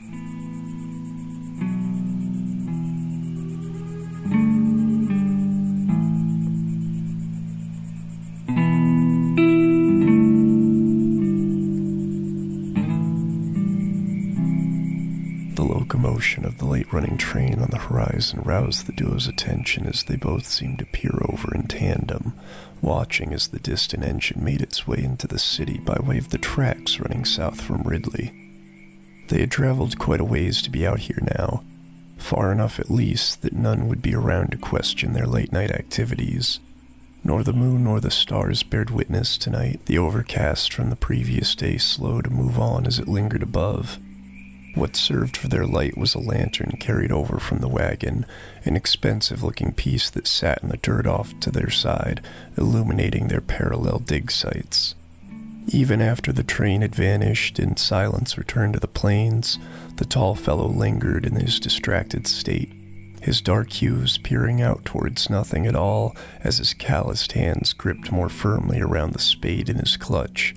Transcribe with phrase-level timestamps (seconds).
[0.00, 0.06] The
[15.90, 20.16] commotion of the late running train on the horizon roused the duo's attention as they
[20.16, 22.32] both seemed to peer over in tandem,
[22.80, 26.38] watching as the distant engine made its way into the city by way of the
[26.38, 28.49] tracks running south from Ridley.
[29.30, 31.62] They had traveled quite a ways to be out here now,
[32.18, 36.58] far enough at least that none would be around to question their late night activities.
[37.22, 41.78] Nor the moon nor the stars bared witness tonight, the overcast from the previous day
[41.78, 43.98] slow to move on as it lingered above.
[44.74, 48.26] What served for their light was a lantern carried over from the wagon,
[48.64, 52.20] an expensive looking piece that sat in the dirt off to their side,
[52.58, 54.96] illuminating their parallel dig sites.
[55.72, 59.56] Even after the train had vanished and silence returned to the plains,
[59.96, 62.72] the tall fellow lingered in his distracted state,
[63.22, 68.28] his dark hues peering out towards nothing at all as his calloused hands gripped more
[68.28, 70.56] firmly around the spade in his clutch.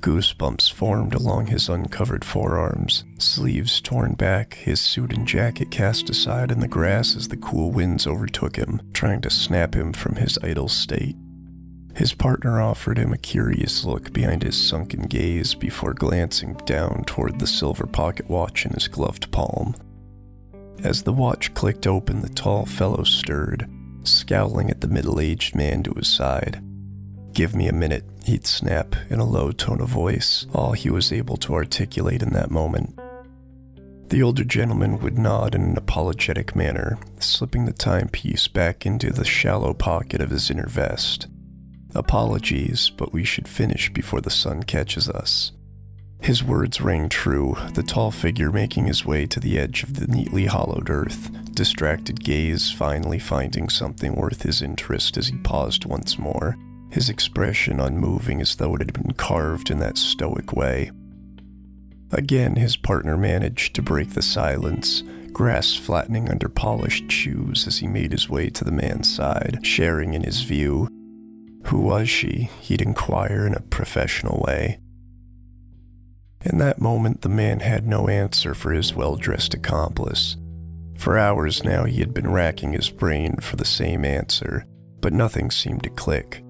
[0.00, 6.52] Goosebumps formed along his uncovered forearms, sleeves torn back, his suit and jacket cast aside
[6.52, 10.38] in the grass as the cool winds overtook him, trying to snap him from his
[10.42, 11.16] idle state.
[11.98, 17.40] His partner offered him a curious look behind his sunken gaze before glancing down toward
[17.40, 19.74] the silver pocket watch in his gloved palm.
[20.84, 23.68] As the watch clicked open, the tall fellow stirred,
[24.04, 26.62] scowling at the middle aged man to his side.
[27.32, 31.12] Give me a minute, he'd snap in a low tone of voice, all he was
[31.12, 32.96] able to articulate in that moment.
[34.06, 39.24] The older gentleman would nod in an apologetic manner, slipping the timepiece back into the
[39.24, 41.26] shallow pocket of his inner vest.
[41.98, 45.50] Apologies, but we should finish before the sun catches us.
[46.20, 50.06] His words rang true, the tall figure making his way to the edge of the
[50.06, 56.20] neatly hollowed earth, distracted gaze finally finding something worth his interest as he paused once
[56.20, 56.56] more,
[56.88, 60.92] his expression unmoving as though it had been carved in that stoic way.
[62.12, 67.88] Again, his partner managed to break the silence, grass flattening under polished shoes as he
[67.88, 70.88] made his way to the man's side, sharing in his view.
[71.68, 72.48] Who was she?
[72.62, 74.80] He'd inquire in a professional way.
[76.42, 80.38] In that moment, the man had no answer for his well dressed accomplice.
[80.96, 84.64] For hours now, he had been racking his brain for the same answer,
[85.02, 86.42] but nothing seemed to click.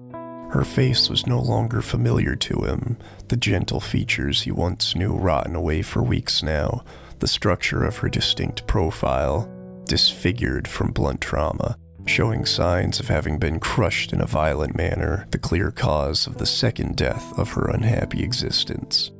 [0.51, 2.97] Her face was no longer familiar to him,
[3.27, 6.85] the gentle features he once knew rotten away for weeks now,
[7.19, 9.51] the structure of her distinct profile,
[9.83, 11.77] disfigured from blunt trauma,
[12.09, 16.45] showing signs of having been crushed in a violent manner, the clear cause of the
[16.45, 19.11] second death of her unhappy existence.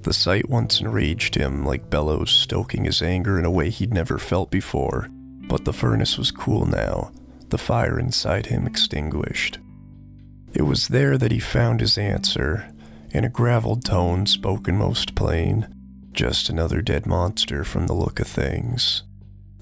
[0.00, 4.18] The sight once enraged him like bellows stoking his anger in a way he'd never
[4.18, 5.08] felt before,
[5.48, 7.12] but the furnace was cool now,
[7.50, 9.58] the fire inside him extinguished.
[10.54, 12.72] It was there that he found his answer,
[13.10, 15.68] in a graveled tone spoken most plain,
[16.12, 19.02] just another dead monster from the look of things.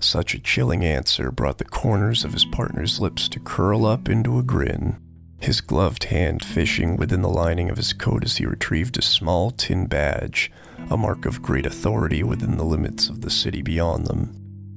[0.05, 4.39] Such a chilling answer brought the corners of his partner's lips to curl up into
[4.39, 4.99] a grin
[5.45, 9.51] his gloved hand fishing within the lining of his coat as he retrieved a small
[9.51, 10.51] tin badge,
[10.91, 14.35] a mark of great authority within the limits of the city beyond them.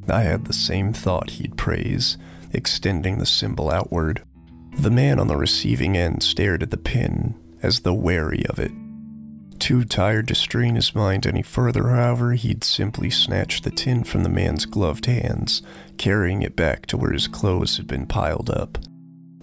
[0.10, 2.18] I had the same thought he'd praise,
[2.52, 4.24] extending the symbol outward.
[4.78, 8.72] The man on the receiving end stared at the pin, as though wary of it.
[9.60, 14.24] Too tired to strain his mind any further, however, he'd simply snatched the tin from
[14.24, 15.62] the man's gloved hands,
[15.98, 18.78] carrying it back to where his clothes had been piled up.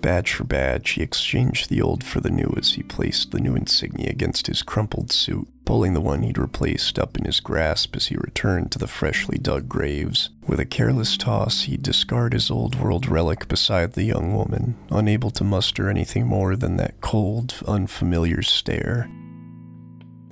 [0.00, 3.56] Badge for badge, he exchanged the old for the new as he placed the new
[3.56, 8.06] insignia against his crumpled suit, pulling the one he'd replaced up in his grasp as
[8.06, 10.28] he returned to the freshly dug graves.
[10.46, 15.30] With a careless toss, he'd discard his old world relic beside the young woman, unable
[15.30, 19.08] to muster anything more than that cold, unfamiliar stare.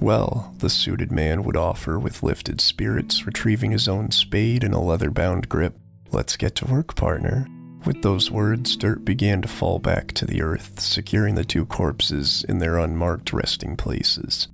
[0.01, 4.83] Well, the suited man would offer with lifted spirits, retrieving his own spade in a
[4.83, 5.77] leather bound grip.
[6.11, 7.47] Let's get to work, partner.
[7.85, 12.45] With those words, dirt began to fall back to the earth, securing the two corpses
[12.49, 14.49] in their unmarked resting places.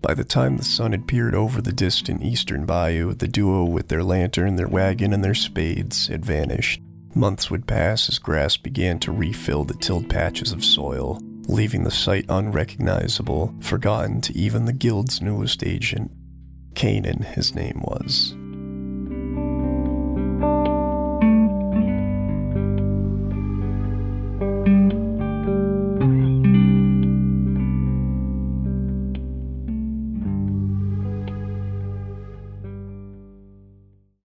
[0.00, 3.88] By the time the sun had peered over the distant eastern bayou, the duo with
[3.88, 6.80] their lantern, their wagon, and their spades had vanished.
[7.14, 11.90] Months would pass as grass began to refill the tilled patches of soil, leaving the
[11.90, 16.12] site unrecognizable, forgotten to even the guild's newest agent.
[16.74, 18.34] Canaan, his name was.